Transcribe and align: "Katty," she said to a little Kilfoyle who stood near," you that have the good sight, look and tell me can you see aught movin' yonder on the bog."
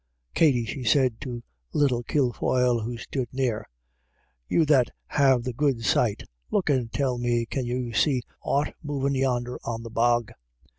"Katty," 0.33 0.65
she 0.65 0.83
said 0.83 1.21
to 1.21 1.43
a 1.71 1.77
little 1.77 2.01
Kilfoyle 2.01 2.79
who 2.83 2.97
stood 2.97 3.31
near," 3.31 3.69
you 4.49 4.65
that 4.65 4.89
have 5.05 5.43
the 5.43 5.53
good 5.53 5.85
sight, 5.85 6.23
look 6.49 6.71
and 6.71 6.91
tell 6.91 7.19
me 7.19 7.45
can 7.45 7.67
you 7.67 7.93
see 7.93 8.23
aught 8.41 8.73
movin' 8.81 9.13
yonder 9.13 9.59
on 9.63 9.83
the 9.83 9.91
bog." 9.91 10.31